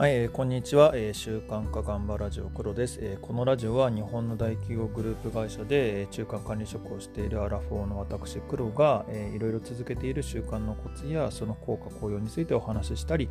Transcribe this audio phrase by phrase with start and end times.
[0.00, 13.28] はい、えー、こんにちは、えー、週刊化頑張ラジオ黒です、えー、このラジオは日本の大企業グループ会社で、えー、中間管理職をしているアラフォーの私黒が、えー、いろいろ続けている習慣のコツやその効果効用についてお話ししたり、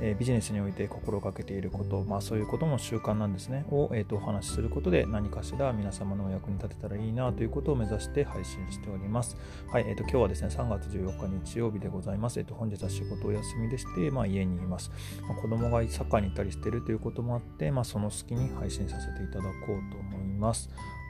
[0.00, 9.36] えー、ビジネスにおいて心がけていること、まあそういうことも習慣なんですね、を、えーと、お話しすることで何かしら皆様のお役に立てたらいいなということを目指して配信しております。
[9.72, 12.40] はい、えーと、今日はですね、3月14日日曜日でございます。
[12.40, 14.90] えーと、本日は仕事お休みでして、まあ家にいます。
[15.28, 20.68] まあ、子供がサッカーに行ったりしているということもあって、まあ、その隙に配信させていただこうと思います。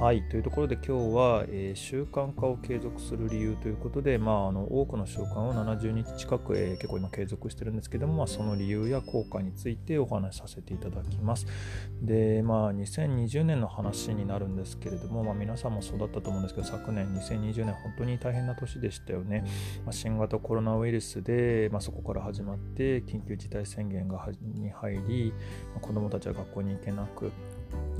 [0.00, 0.24] はい。
[0.24, 11.46] というところで今日は、えー、習慣化を継続する理由ということで、まあ、あの多くの習慣を70日近く、えー、結構今継続してるんですけども、まあ、その理由や効果についてお話しさせていただきます。
[12.02, 19.44] で、まあ、2020年の話になるんですけれども、まあ、皆さんもそうだったと思うんですけど、昨年2020年本当に大変な年でしたよね。
[19.84, 25.32] まあ、新型コロナウイルスで、まあ、そこから始まって緊急事態宣言がに入り、
[25.72, 27.30] まあ、子どもたちは学校に行けなく、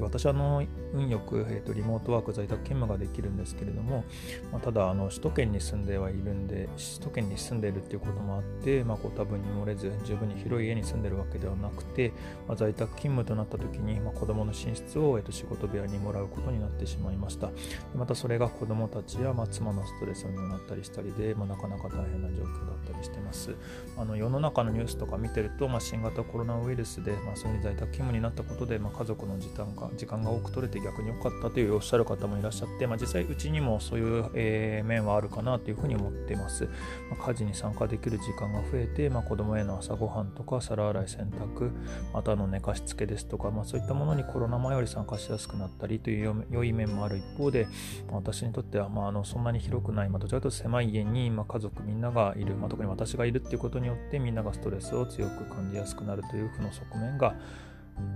[0.01, 4.05] 私はあの運よく、えーと、リモートワーク在宅勤務ができるんですけれども、
[4.53, 12.13] まあ、ただあの首都圏に住んではいるんで首都圏に住んでいるっていうこともあって、まあ、ご多分に漏れず十分に広い家に住んでるわけではなくて、
[12.47, 17.51] まあ、在宅勤務となった時に、まあ、子どもの寝室を、えーと、仕事部屋にもらうことになってしまいました。
[17.95, 23.55] またそれが子どもたちや、まあ、妻のストレスにもなったりしたりで、まあ、なかなか大変な状況だったりしてます。
[23.97, 36.65] あの世の中のニュースとか見てると、まあ、新型コロナウイルスで、まあ、そういう在宅勤務になったことで、まあ、家族の時間が時間が多く取れて逆に良かったというおっしゃる方もいらっしゃって、まあ、実際うちにもそういう、えー、面はあるかなというふうに思っています。
[37.11, 41.71] まあ、家事に参加できる時間が増えて、まあ、子供への朝ごはんとか皿洗い洗濯、
[42.13, 47.67] またの寝かしつけですとか、まあ、そういったものにコロナ前より参加しやすくなったりという良い面もある一方で、
[48.09, 57.35] まあ、私にとっては、まあ、あのそんなに広くない、まあ、どちらかというと狭い家に、まあ、家族みんながいる、まあ、特に私がいるっていうことによってみんながストレスを強く感じやすくなるという負の側面が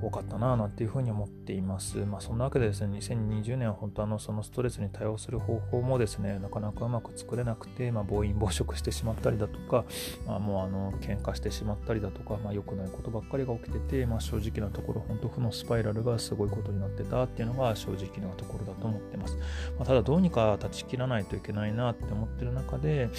[0.01, 1.99] 多かったなぁなんていうふうに思っています。
[1.99, 9.85] まあ、そんなわけでですね、2020年は本当あのそのストレスに対応する方法もですね、なかなかうまく作れなくて、まあ、暴飲暴食してしまったりだとか、
[10.27, 19.37] まあ、もうあの喧嘩してしまったりだとか、まあ、良くないことばっかりが起きてて、まあ、正直なところ、本当負のスパイラルがすごいことになってたっていうのが正直なところだと思ってます。
[19.79, 23.11] まあ、ただどうにか断ち切らないといけないなって思ってる中で、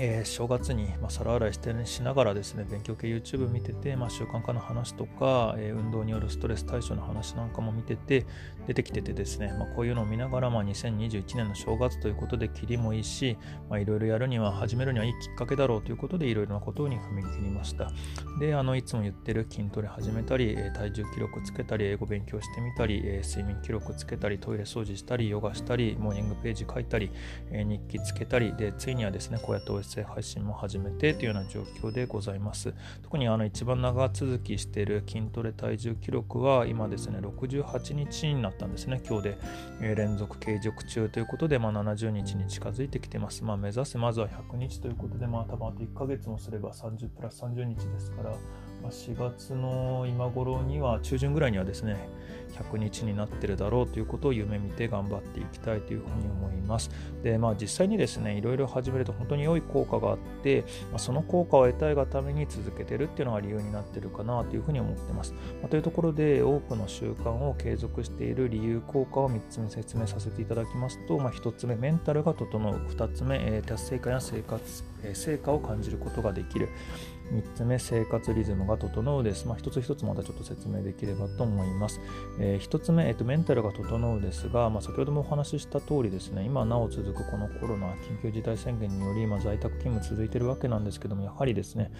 [0.00, 8.24] えー、正月に、まあ、皿洗いしてしながらですね、勉強系 YouTube 見てて、まあ、習慣化の話とか、えー、運動によるストレス対処の話なんかも見てて、
[8.68, 13.36] 出てきててですね、まあ、こういうのを見ながら、まあ、2021年の正月ということで、切りもいいし、
[13.72, 17.90] いろいろやるには、始めるにはいいきっかけだろうということで、いろいろなことに踏み切りました。
[18.38, 27.10] で、あのいつも言ってる筋トレ始めたり、体重記録つけたり、英語勉強してみたり、睡眠記録つけたり、トイレ掃除したり、ヨガしたり、モーニングページ書いたり、
[27.50, 32.74] 日記つけたり、で、ついにはですね、こうやって声配信も始めてというような状況でございます。
[33.02, 39.00] 特にあの一番長続きしている筋トレ体重記録は今ですね、68日になったんですね。
[39.08, 39.38] 今日で、
[39.80, 43.42] 連続継続中ということで、まあ、70日に近づいてきてます。
[43.44, 48.34] まあ、目指せまずは100日ということで、まあ、多分あと1ヶ月もすれば30プラス30日ですから、
[48.84, 52.08] 4月の今頃には、中旬ぐらいにはですね、
[52.52, 56.90] 100日になってるだろうということを夢見て頑張っていきたいというふうに思います。
[57.22, 65.34] で、まあ実際にですね、いろいろ始めると本当に良い効果があって、まあ、その効果を得たいがために続けてるっていうのが理由になってるかなというふうに思ってます。
[65.60, 72.74] まあ、というところで、多くの習慣を継続している理由効果を3つ目説明させていただきますと、まあ、1つ目、メンタルが整う。
[72.74, 76.68] 2つ目、え、達成感や生活、成果を感じることができる。
[77.32, 79.46] 3つ目、生活リズムが整うです。
[79.46, 82.00] まあ、一つ一つまたちょっと説明できればと思います。
[82.38, 91.92] えー、1つ目、えーと、メンタルが整うですが、まあ、先ほどもお話しした通りですね、今なお続くこのコロナ緊急事態宣言により、まあ、在宅勤務続いてるわけなんですけども、やはりですね、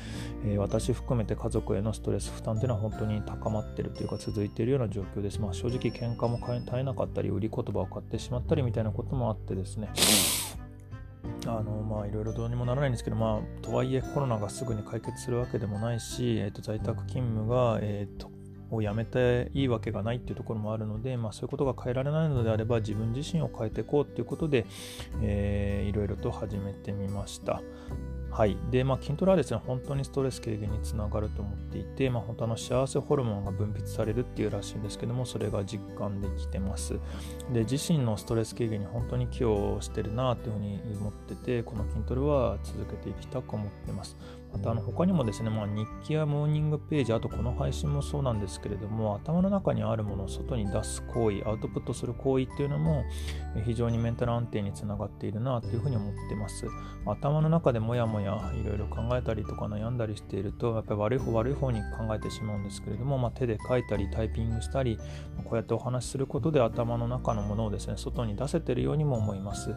[0.44, 5.40] えー、私含めて家族へのストレス負担というのは本当に高まってるというか続いているような状況です。
[5.40, 9.90] まあ、正直喧嘩も絶えなかったり、売り言葉を買ってしまったりみたいなこともあってですね、
[11.46, 18.30] あのまあいろいろどうにもならないんですけど、まあ、とはいえコロナがすぐに解決するわけでもないし、えー、と在宅勤務が、えーと、
[18.70, 24.66] をやめていいわけがないっていうところもあるので、まあ、そういうことが変えられないのであれば自分自身を変えていこうということで、
[25.22, 27.62] えー、いろいろと始めてみました。
[28.38, 28.56] はい。
[28.70, 37.00] で、まあ、筋トレはですね、本当にストレス軽減につながると思っていて、まあ、本当の幸せホルモンが分泌されるっていうらしいんですけども、それが実感できてます。
[37.52, 44.16] で、自身のストレス軽減に本当に寄与してるなっていうふうに思ってて、この筋トレは続けていきたく思ってます。
[44.52, 53.04] またあの他にもですね、まあ、日記やモーニングページ、あとこの配信もそうなんですけれども、頭の中にあるものを外に出す行為、アウトプットする行為っていうのも
[53.66, 56.66] 非常にメンタル安定につながっているなというふうに思ってます。
[57.04, 64.98] 頭の中でもやもややいろいろ考えたりとか悩んだりしているとやっぱり悪い方悪い方に考えてしまうんですけれども、まあ、手で書いたりタイピングしたり
[65.44, 69.74] こうやってお話しすることで頭の中のものをですね外に出せているようにも思います。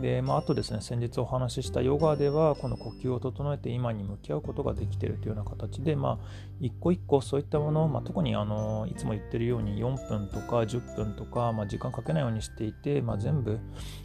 [0.00, 13.58] で、まあ、あとですね先日お話ししたヨガではこの呼吸を整えて今に向き合うことができているというような形で、まあ、一個一個そういったものを、まあ、特にあのいつも言ってるように4分とか10分とか、まあ、時間かけないようにしていて、まあ、全部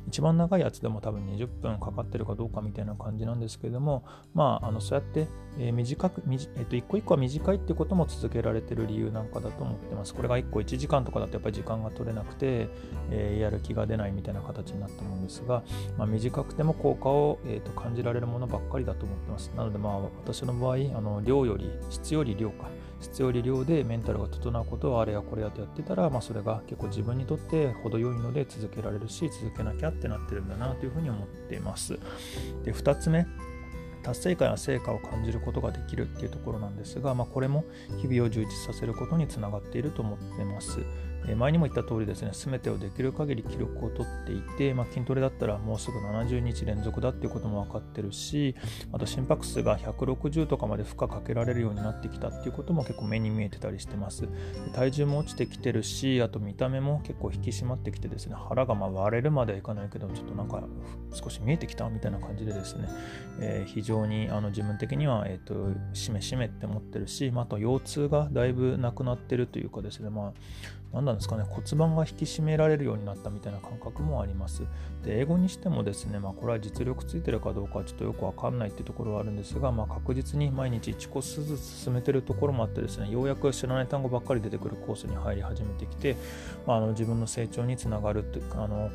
[0.08, 5.28] 一番長いやつでも多分20分かかってるかどうかみたいな感じなんですけれども、まあ、あのそうやって、
[5.60, 6.24] えー、短く、
[6.58, 10.14] えっと、一個一個は短いってことも続けられてる理由なんかだと思ってます。
[10.14, 12.68] これが1個1時間とかだとやっぱり時間が取れなくて、
[13.12, 15.64] えー、やる気が出ないみたいな形になったと思うんですが、
[15.98, 19.52] まあ、短くても効果を、えー、と感じられるものばっかりだと思ってます。
[19.56, 22.70] なので、まあ、私の場合、あの量より、質より量か。
[23.02, 32.00] 質より量でメンタルが整うことをあれやこれやとやってたら、まあ、それが結構自分にとって程よいので続けられるし続けなきゃってなってるんだなというふうに思っています。
[32.64, 33.28] で2つ目
[34.06, 37.66] 達成感や成果を感じることができるっていうところなんですが、まあ、これも
[38.00, 40.80] 日々を充実させることにつながっていると思ってます。
[41.34, 48.56] 前にも言った通りですね、すべてをできる限り記録を取っていて、まあ、筋トレだったらもうすぐ70日連続だっていうことも分かってるし、
[48.92, 54.28] あと心拍数が160とかまで負荷かけられるようになってきたっていうことも結構目に見えてたりしてます。
[54.74, 60.64] 体重も落ちてきてるし、あと見た目も結構引き締まってきてですね、腹がま割れるまではいかないけど、ちょっとなんか
[61.14, 62.88] 少し見えてきたみたいな感じでですね、
[63.40, 70.34] えー、非常にあの自分的には、えーと、しめしめって思ってるし、まあ、あと腰痛がだいぶなくなってるというかですね、まあ
[70.96, 74.64] 何なんですかね、骨盤が引き締められるようになったみたいな感覚もあります。
[75.04, 86.16] で、英語にしてもですね、まあ、これは実力ついてるかどうかはちょっとよくわかんないっていうところはあるんですが、まあ、確実に毎日1コースずつ進めてるところもあってですね、ようやく知らない単語ばっかり出てくるコースに入り始めてきて、
[86.66, 88.90] まあ、あの自分の成長につながるっていうか、あの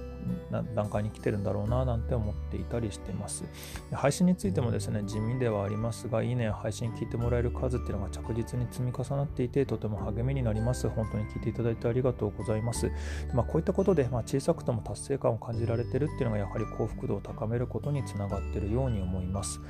[0.74, 3.44] 段階に来てるんだろうななんて思っていたりしています。
[3.92, 10.88] 配信についてもですね、地味ではありますが、いいねや配信聞いてもらえる数っていうのが着実に積み重なっていて、とても励みになります。
[10.88, 12.90] 本当に聞いていただいてありがとうございます。
[13.34, 19.60] まあ、こういったことで、まあ、小さくとも達成感を感じられてるっていうのがやはり幸福度を高めることにつながっているように思います。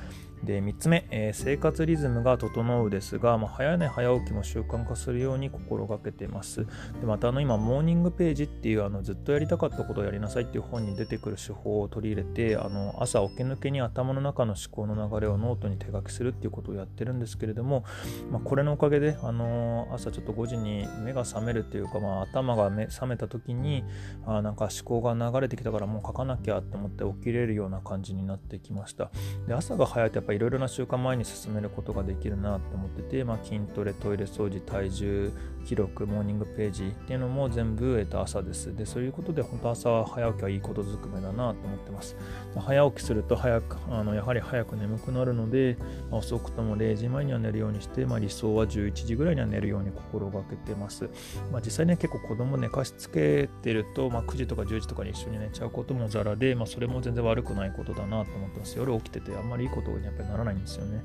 [0.43, 6.65] で3つ目、えー、生活リズムが整うですが、まあ、早寝早起きも習慣化するように心がけています。
[6.99, 17.85] でまたあの今、モーニングページっていうあのずっとやりたかったことをやりなさいっていう本に出てくる手法を取り入れてあの朝起き抜けに頭の中の思考の流れをノートに手書きするっていうことをやってるんですけれども、
[18.31, 23.83] まあ、これのおかげで、あの朝ちょっと5時に目が覚めるっていうか、まあ、頭が目覚めた時に
[24.25, 29.11] あなんか思考が流れてきたからもう書かなきゃって思って起きれるような感じになってきました。
[29.47, 35.31] で朝が早いとやっぱいろいろな習慣前に進めることができるなって思ってて、まあ、筋トレ、トイレ掃除、体重
[35.65, 38.75] 記録、モーニングページっていうのも全部、えっと、朝です。
[38.75, 42.15] で、そういうことで本当朝早起きはいいことずくめだなと思ってます。
[42.57, 45.77] 早起きすると早く、あのやはり早く眠くなるので、
[46.09, 51.09] まあ、遅くとも0時前には寝るようにして、まあ、理想は11時ぐらいには寝るように心がけてます。
[51.51, 58.77] まあ、実際ね、結構子供寝かしつけてると、まあ、9時とか10時とかに一緒に寝ちゃうこともざらで、まあ、それも全然悪くないことだなと思ってます。
[58.77, 61.03] 夜起きててあんまりいいことにやっぱりならないんですよね。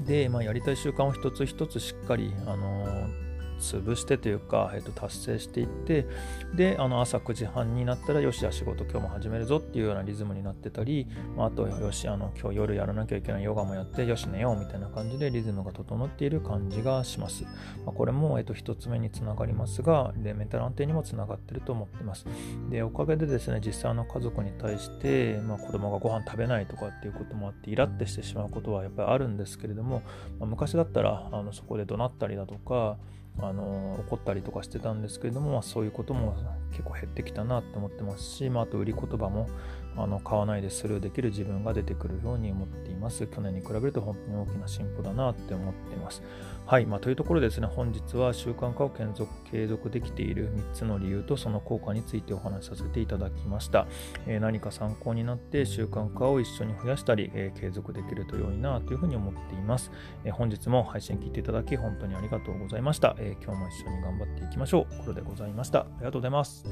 [0.00, 3.23] で、まあ、やりたい習慣を一つ一つしっかり、あのー
[3.58, 6.06] 潰してというか、えー、と達成していって
[6.54, 11.06] であの朝9時半になったらよしじゃあ仕事今日も始めるぞっていうようなリズムになってたり、
[11.36, 17.50] まあ、あとよしあの今日夜やらなきゃいけないヨガもやってよし寝ようみたいな感じでリズムが整っている感じがします、ま
[17.88, 22.26] あ、これも、えー、と1つ目につながりますがでメンタル安定にもつながってると思ってます。
[22.70, 30.02] でおかげでですね実際の家族に対して、まあ、子供がご飯食べないとかっていうこともあってイラってしてしまうことはやっぱりあるんですけれども、
[30.38, 32.96] まあ、昔だったらあのそこで怒鳴ったりだとか
[33.40, 36.36] あの怒ったりとかしてたんですけれども、まあ、そういうことも
[36.70, 39.48] 結構減ってきたなって思ってますし、まあ、あと売り言葉も
[39.96, 43.26] あの買わないでスルーできる自分が出てくるように思っています。
[43.26, 46.22] 去年に比べると本当に大きな進歩だなって思っています。
[46.66, 53.86] はい、まあ、というところですね、本日は習慣化を継続継続できている3つの理由とその効果についてお話しさせていただきました。
[54.26, 59.92] えー、何か参考になって習慣化を一緒に増やしたり、えー、継続できると良いなというふうに思っています、
[60.24, 63.14] えー、本日も配信聞いていただき本当にありがとうございました。
[63.24, 64.98] え今日も一緒に頑張っていきましょう。
[65.02, 65.80] これでございました。
[65.80, 66.64] ありがとうございます。